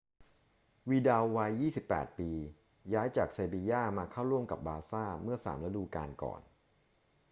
[0.89, 1.51] วิดัลวัย
[1.91, 2.29] 28 ปี
[2.93, 6.41] ย้ายจากเซบีญ่ามาเข้าร่วมกับบาร์ซ่าเมื่อสามฤดูกาลก่อน